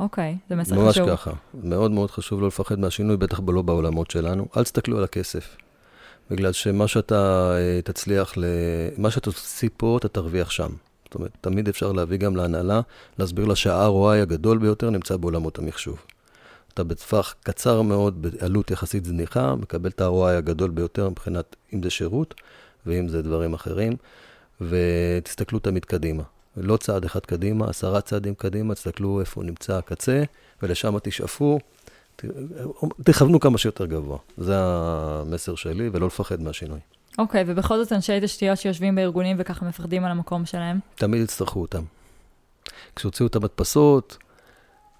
אוקיי, 0.00 0.36
זה 0.48 0.56
מסר 0.56 0.88
חשוב. 0.88 1.04
ממש 1.04 1.20
ככה. 1.20 1.30
מאוד 1.54 1.90
מאוד 1.90 2.10
חשוב 2.10 2.40
לא 2.40 2.46
לפחד 2.46 2.78
מהשינוי, 2.78 3.16
בטח 3.16 3.40
לא 3.48 3.62
בעולמות 3.62 4.10
שלנו. 4.10 4.46
אל 4.56 4.64
תסתכלו 4.64 4.98
על 4.98 5.04
הכסף. 5.04 5.56
בגלל 6.30 6.52
שמה 6.52 6.88
שאתה 6.88 7.50
אה, 7.58 7.82
תצליח, 7.82 8.34
מה 8.96 9.10
שאתה 9.10 9.30
תוציא 9.30 9.68
פה, 9.76 9.96
אתה 10.00 10.08
תרוויח 10.08 10.50
שם. 10.50 10.70
זאת 11.04 11.14
אומרת, 11.14 11.30
תמיד 11.40 11.68
אפשר 11.68 11.92
להביא 11.92 12.18
גם 12.18 12.36
להנהלה, 12.36 12.80
להסביר 13.18 13.44
לה 13.44 13.56
שה-ROI 13.56 14.22
הגדול 14.22 14.58
ביותר 14.58 14.90
נמצא 14.90 15.16
בעולמות 15.16 15.58
המחשוב. 15.58 15.98
אתה 16.74 16.84
בטווח 16.84 17.34
קצר 17.42 17.82
מאוד, 17.82 18.22
בעלות 18.22 18.70
יחסית 18.70 19.04
זניחה, 19.04 19.54
מקבל 19.54 19.90
את 19.90 20.00
ה-ROI 20.00 20.38
הגדול 20.38 20.70
ביותר 20.70 21.08
מבחינת 21.08 21.56
אם 21.74 21.82
זה 21.82 21.90
שירות 21.90 22.34
ואם 22.86 23.08
זה 23.08 23.22
דברים 23.22 23.54
אחרים, 23.54 23.92
ותסתכלו 24.60 25.58
תמיד 25.58 25.84
קדימה. 25.84 26.22
לא 26.56 26.76
צעד 26.76 27.04
אחד 27.04 27.20
קדימה, 27.20 27.68
עשרה 27.68 28.00
צעדים 28.00 28.34
קדימה, 28.34 28.74
תסתכלו 28.74 29.20
איפה 29.20 29.42
נמצא 29.42 29.78
הקצה, 29.78 30.22
ולשם 30.62 30.98
תשאפו. 31.02 31.58
תכוונו 33.04 33.40
כמה 33.40 33.58
שיותר 33.58 33.86
גבוה. 33.86 34.18
זה 34.36 34.54
המסר 34.58 35.54
שלי, 35.54 35.90
ולא 35.92 36.06
לפחד 36.06 36.42
מהשינוי. 36.42 36.78
אוקיי, 37.18 37.42
okay, 37.42 37.44
ובכל 37.48 37.84
זאת 37.84 37.92
אנשי 37.92 38.18
תשתיות 38.22 38.58
שיושבים 38.58 38.94
בארגונים 38.94 39.36
וככה 39.40 39.66
מפחדים 39.66 40.04
על 40.04 40.10
המקום 40.10 40.46
שלהם? 40.46 40.78
תמיד 40.94 41.22
יצטרכו 41.22 41.60
אותם. 41.60 41.82
כשהוציאו 42.96 43.26
את 43.26 43.36
המדפסות, 43.36 44.18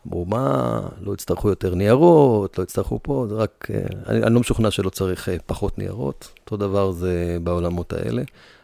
אמרו, 0.07 0.25
מה, 0.25 0.81
לא 1.01 1.13
יצטרכו 1.13 1.49
יותר 1.49 1.75
ניירות, 1.75 2.59
לא 2.59 2.63
יצטרכו 2.63 3.01
פה, 3.03 3.27
זה 3.29 3.35
רק... 3.35 3.69
אה, 3.75 3.81
אני, 4.07 4.23
אני 4.23 4.35
לא 4.35 4.41
משוכנע 4.41 4.71
שלא 4.71 4.91
צריך 4.91 5.29
אה, 5.29 5.37
פחות 5.47 5.79
ניירות, 5.79 6.33
אותו 6.41 6.57
דבר 6.57 6.91
זה 6.91 7.39
בעולמות 7.43 7.93
האלה. 7.93 8.23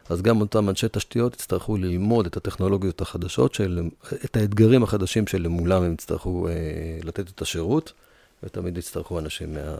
אז 0.08 0.22
גם 0.22 0.40
אותם 0.40 0.68
אנשי 0.68 0.86
תשתיות 0.92 1.34
יצטרכו 1.34 1.76
ללמוד 1.76 2.26
את 2.26 2.36
הטכנולוגיות 2.36 3.00
החדשות, 3.00 3.54
של, 3.54 3.80
את 4.24 4.36
האתגרים 4.36 4.82
החדשים 4.82 5.26
שלמולם 5.26 5.82
הם 5.82 5.92
יצטרכו 5.92 6.48
אה, 6.48 6.52
לתת 7.04 7.30
את 7.30 7.42
השירות. 7.42 7.92
ותמיד 8.42 8.78
יצטרכו 8.78 9.18
אנשים 9.18 9.54
מה... 9.54 9.76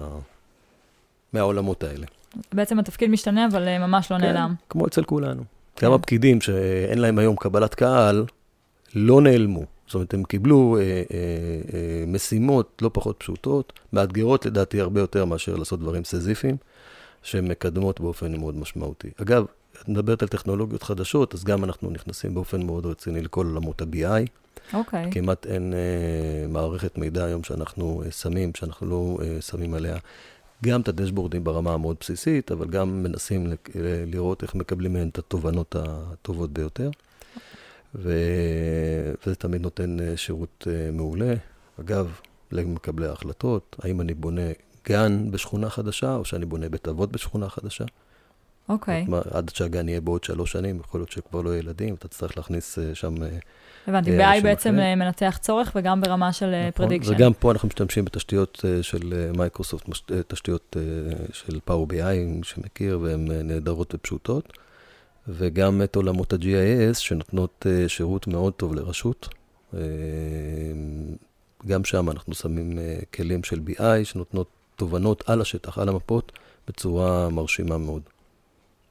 מהעולמות 1.33 1.85
האלה. 1.85 2.07
בעצם 2.53 2.79
התפקיד 2.79 3.11
משתנה, 3.11 3.47
אבל 3.47 3.69
אה, 3.69 3.79
ממש 3.79 4.13
לא 4.13 4.17
כן, 4.19 4.25
נעלם. 4.25 4.55
כמו 4.69 4.87
אצל 4.87 5.05
כולנו. 5.05 5.43
כן. 5.77 5.87
גם 5.87 5.93
הפקידים 5.93 6.41
שאין 6.41 6.99
להם 6.99 7.19
היום 7.19 7.37
קבלת 7.37 7.75
קהל, 7.75 8.25
לא 8.95 9.21
נעלמו. 9.21 9.65
זאת 9.87 9.95
אומרת, 9.95 10.15
הם 10.15 10.25
קיבלו 10.25 10.77
אה, 10.77 10.83
אה, 10.83 10.97
אה, 11.75 12.05
משימות 12.07 12.79
לא 12.83 12.91
פחות 12.93 13.17
פשוטות, 13.19 13.73
מאתגרות 13.93 14.47
לדעתי 14.47 14.81
הרבה 14.81 15.01
יותר 15.01 15.25
מאשר 15.25 15.57
לעשות 15.57 15.81
דברים 15.81 16.05
סזיפיים, 16.05 16.57
שמקדמות 17.23 18.01
באופן 18.01 18.37
מאוד 18.37 18.57
משמעותי. 18.57 19.11
אגב, 19.23 19.45
את 19.83 19.89
מדברת 19.89 20.23
על 20.23 20.29
טכנולוגיות 20.29 20.83
חדשות, 20.83 21.35
אז 21.35 21.45
גם 21.45 21.65
אנחנו 21.65 21.91
נכנסים 21.91 22.35
באופן 22.35 22.63
מאוד 22.63 22.87
רציני 22.87 23.23
לכל 23.23 23.47
עולמות 23.47 23.83
ה-BI. 23.83 24.42
אוקיי. 24.75 25.05
Okay. 25.05 25.13
כמעט 25.15 25.47
אין 25.47 25.75
אה, 25.75 26.49
מערכת 26.49 26.99
מידע 26.99 27.25
היום 27.25 27.45
שאנחנו 27.45 28.03
אה, 28.07 28.11
שמים, 28.11 28.51
שאנחנו 28.55 28.87
לא 28.87 29.19
אה, 29.23 29.41
שמים 29.41 29.75
עליה 29.75 29.97
גם 30.65 30.81
את 30.81 30.89
הדשבורדים 30.89 31.45
ברמה 31.45 31.75
המאוד 31.75 31.97
בסיסית, 32.01 32.53
אבל 32.53 32.69
גם 32.69 33.03
מנסים 33.03 33.47
ל- 33.47 33.51
אה, 33.51 33.57
לראות 34.07 34.43
איך 34.43 34.55
מקבלים 34.55 34.93
מהן 34.93 35.09
את 35.09 35.19
התובנות 35.19 35.77
הטובות 35.79 36.53
ביותר. 36.53 36.91
ו... 37.95 38.13
וזה 39.27 39.35
תמיד 39.35 39.63
נותן 39.63 40.01
אה, 40.01 40.17
שירות 40.17 40.67
אה, 40.71 40.91
מעולה. 40.93 41.35
אגב, 41.81 42.13
למקבלי 42.53 43.07
ההחלטות, 43.07 43.77
האם 43.83 44.01
אני 44.01 44.15
בונה 44.15 44.51
גן 44.89 45.31
בשכונה 45.31 45.71
חדשה, 45.71 46.15
או 46.17 46.25
שאני 46.25 46.47
בונה 46.47 46.69
בית 46.69 46.89
אבות 46.89 47.13
בשכונה 47.13 47.49
חדשה. 47.49 47.85
אוקיי. 48.69 49.07
אוקיי. 49.09 49.37
עד 49.37 49.51
שהגן 49.55 49.89
יהיה 49.89 50.01
בעוד 50.01 50.25
שלוש 50.25 50.53
שנים, 50.53 50.81
יכול 50.81 51.01
להיות 51.01 51.11
שכבר 51.11 51.41
לא 51.43 51.51
יהיה 51.51 51.59
ילדים, 51.59 51.95
אתה 51.95 52.09
תצטרך 52.09 52.37
להכניס 52.37 52.79
שם 52.95 53.15
הבנתי, 53.87 54.21
אה, 54.21 54.39
BI 54.39 54.43
בעצם 54.43 54.75
אחרי. 54.75 54.95
מנתח 54.95 55.39
צורך 55.41 55.73
וגם 55.77 56.01
ברמה 56.01 56.33
של 56.33 56.55
prediction. 56.75 57.11
נכון, 57.11 57.23
וגם 57.23 57.33
פה 57.33 57.53
אנחנו 57.53 57.69
משתמשים 57.69 58.05
בתשתיות 58.05 58.65
אה, 58.65 58.83
של 58.83 59.13
אה, 59.17 59.31
מייקרוסופט, 59.37 59.89
תשתיות 60.29 60.77
של 61.33 61.61
Power 61.65 61.87
BI, 61.91 62.45
שמכיר, 62.45 63.01
והן 63.03 63.29
נהדרות 63.31 63.95
ופשוטות. 63.95 64.53
וגם 65.29 65.83
את 65.83 65.97
עולמות 65.97 66.33
ה-GIS, 66.33 66.95
שנותנות 66.95 67.67
שירות 67.89 68.27
מאוד 68.27 68.53
טוב 68.53 68.75
לרשות. 68.75 69.29
גם 71.67 71.85
שם 71.85 72.11
אנחנו 72.11 72.35
שמים 72.35 72.79
כלים 73.15 73.45
של 73.45 73.61
BI, 73.67 74.05
שנותנות 74.05 74.47
תובנות 74.77 75.25
על 75.27 75.41
השטח, 75.41 75.79
על 75.79 75.89
המפות, 75.89 76.33
בצורה 76.69 77.29
מרשימה 77.29 77.79
מאוד. 77.79 78.03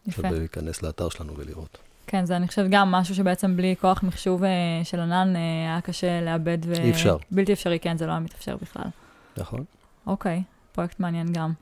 יפה. 0.08 0.22
שווה 0.22 0.32
להיכנס 0.32 0.84
לאתר 0.84 1.10
שלנו 1.10 1.34
ולראות. 1.38 1.78
כן, 2.08 2.26
זה 2.26 2.36
אני 2.36 2.48
חושבת 2.48 2.70
גם 2.70 2.92
משהו 2.92 3.16
שבעצם 3.16 3.58
בלי 3.58 3.76
כוח 3.82 4.04
מחשוב 4.04 4.44
אה, 4.44 4.50
של 4.84 5.00
ענן 5.00 5.36
אה, 5.36 5.42
היה 5.42 5.82
קשה 5.82 6.22
לאבד. 6.22 6.58
ו... 6.66 6.74
אי 6.74 6.92
אפשר. 6.92 7.18
בלתי 7.32 7.54
אפשרי, 7.54 7.80
כן, 7.80 7.98
זה 7.98 8.06
לא 8.06 8.12
היה 8.12 8.20
מתאפשר 8.20 8.56
בכלל. 8.62 8.90
נכון. 9.38 9.64
אוקיי, 10.08 10.44
פרויקט 10.72 11.00
מעניין 11.00 11.34
גם. 11.34 11.54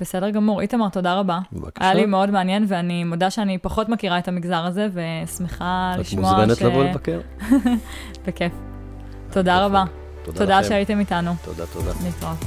בסדר 0.00 0.30
גמור. 0.30 0.60
איתמר, 0.60 0.88
תודה 0.88 1.14
רבה. 1.14 1.38
בבקשה. 1.52 1.84
היה 1.84 1.94
לי 1.94 2.06
מאוד 2.06 2.30
מעניין, 2.30 2.64
ואני 2.68 3.04
מודה 3.04 3.30
שאני 3.30 3.58
פחות 3.58 3.88
מכירה 3.88 4.18
את 4.18 4.28
המגזר 4.28 4.64
הזה, 4.64 4.88
ושמחה 4.92 5.94
לשמוע 5.98 6.30
ש... 6.30 6.32
את 6.32 6.38
מוזמנת 6.48 6.60
לבוא 6.60 6.84
לבקר. 6.84 7.20
בכיף. 8.26 8.52
תודה 9.30 9.64
רבה. 9.64 9.84
תודה, 10.24 10.38
תודה 10.38 10.64
שהייתם 10.64 11.00
איתנו. 11.00 11.34
תודה, 11.44 11.66
תודה. 11.66 11.90
להתראות. 12.04 12.38